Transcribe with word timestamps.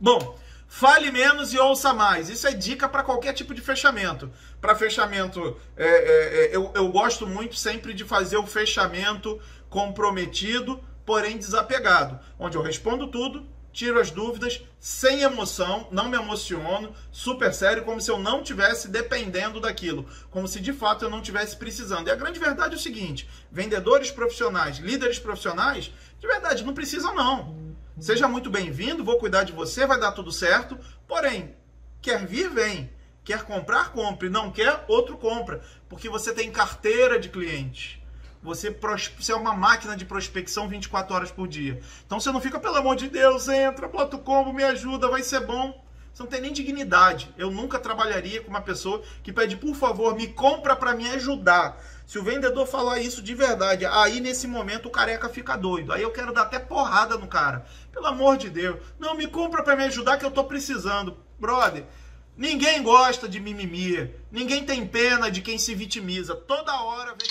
Bom, 0.00 0.38
fale 0.68 1.10
menos 1.10 1.52
e 1.52 1.58
ouça 1.58 1.92
mais. 1.92 2.28
Isso 2.28 2.46
é 2.46 2.52
dica 2.52 2.88
para 2.88 3.02
qualquer 3.02 3.32
tipo 3.32 3.54
de 3.54 3.60
fechamento. 3.60 4.30
Para 4.60 4.74
fechamento, 4.74 5.56
é, 5.76 5.86
é, 5.86 6.44
é, 6.44 6.56
eu, 6.56 6.72
eu 6.74 6.88
gosto 6.88 7.26
muito 7.26 7.56
sempre 7.56 7.92
de 7.92 8.04
fazer 8.04 8.36
o 8.36 8.46
fechamento 8.46 9.40
comprometido, 9.68 10.80
porém 11.04 11.36
desapegado, 11.36 12.18
onde 12.38 12.56
eu 12.56 12.62
respondo 12.62 13.08
tudo, 13.08 13.46
tiro 13.72 14.00
as 14.00 14.10
dúvidas 14.10 14.62
sem 14.80 15.22
emoção, 15.22 15.88
não 15.90 16.08
me 16.08 16.16
emociono, 16.16 16.92
super 17.12 17.52
sério, 17.52 17.84
como 17.84 18.00
se 18.00 18.10
eu 18.10 18.18
não 18.18 18.42
tivesse 18.42 18.88
dependendo 18.88 19.60
daquilo, 19.60 20.06
como 20.30 20.48
se 20.48 20.60
de 20.60 20.72
fato 20.72 21.04
eu 21.04 21.10
não 21.10 21.22
tivesse 21.22 21.56
precisando. 21.56 22.08
E 22.08 22.10
a 22.10 22.16
grande 22.16 22.40
verdade 22.40 22.74
é 22.74 22.76
o 22.76 22.80
seguinte: 22.80 23.28
vendedores 23.50 24.10
profissionais, 24.10 24.78
líderes 24.78 25.18
profissionais, 25.18 25.92
de 26.18 26.26
verdade 26.26 26.64
não 26.64 26.74
precisam 26.74 27.14
não. 27.14 27.67
Seja 28.00 28.28
muito 28.28 28.48
bem-vindo, 28.48 29.04
vou 29.04 29.18
cuidar 29.18 29.42
de 29.42 29.52
você, 29.52 29.84
vai 29.84 29.98
dar 29.98 30.12
tudo 30.12 30.30
certo. 30.30 30.78
Porém, 31.06 31.56
quer 32.00 32.24
vir, 32.24 32.48
vem. 32.48 32.88
Quer 33.24 33.42
comprar, 33.42 33.90
compre. 33.90 34.28
Não 34.28 34.52
quer, 34.52 34.84
outro 34.86 35.16
compra. 35.18 35.60
Porque 35.88 36.08
você 36.08 36.32
tem 36.32 36.50
carteira 36.52 37.18
de 37.18 37.28
clientes. 37.28 37.98
Você, 38.40 38.70
você 39.18 39.32
é 39.32 39.34
uma 39.34 39.52
máquina 39.52 39.96
de 39.96 40.04
prospecção 40.04 40.68
24 40.68 41.12
horas 41.12 41.32
por 41.32 41.48
dia. 41.48 41.80
Então 42.06 42.20
você 42.20 42.30
não 42.30 42.40
fica, 42.40 42.60
pelo 42.60 42.76
amor 42.76 42.94
de 42.94 43.08
Deus, 43.08 43.48
entra, 43.48 43.88
bota 43.88 44.14
o 44.14 44.20
combo, 44.20 44.52
me 44.52 44.62
ajuda, 44.62 45.08
vai 45.08 45.24
ser 45.24 45.40
bom. 45.40 45.84
Você 46.14 46.22
não 46.22 46.30
tem 46.30 46.40
nem 46.40 46.52
dignidade. 46.52 47.34
Eu 47.36 47.50
nunca 47.50 47.80
trabalharia 47.80 48.40
com 48.40 48.48
uma 48.50 48.60
pessoa 48.60 49.02
que 49.24 49.32
pede, 49.32 49.56
por 49.56 49.74
favor, 49.74 50.14
me 50.14 50.28
compra 50.28 50.76
para 50.76 50.94
me 50.94 51.08
ajudar. 51.10 51.76
Se 52.08 52.18
o 52.18 52.22
vendedor 52.22 52.66
falar 52.66 53.00
isso 53.00 53.20
de 53.20 53.34
verdade, 53.34 53.84
aí 53.84 54.18
nesse 54.18 54.46
momento 54.46 54.86
o 54.86 54.90
careca 54.90 55.28
fica 55.28 55.58
doido. 55.58 55.92
Aí 55.92 56.00
eu 56.00 56.10
quero 56.10 56.32
dar 56.32 56.44
até 56.44 56.58
porrada 56.58 57.18
no 57.18 57.26
cara. 57.26 57.66
Pelo 57.92 58.06
amor 58.06 58.38
de 58.38 58.48
Deus. 58.48 58.78
Não, 58.98 59.14
me 59.14 59.26
compra 59.26 59.62
para 59.62 59.76
me 59.76 59.84
ajudar 59.84 60.16
que 60.16 60.24
eu 60.24 60.30
tô 60.30 60.42
precisando. 60.44 61.18
Brother, 61.38 61.84
ninguém 62.34 62.82
gosta 62.82 63.28
de 63.28 63.38
mimimi. 63.38 64.10
Ninguém 64.32 64.64
tem 64.64 64.86
pena 64.86 65.30
de 65.30 65.42
quem 65.42 65.58
se 65.58 65.74
vitimiza. 65.74 66.34
Toda 66.34 66.80
hora 66.80 67.14
vem 67.14 67.28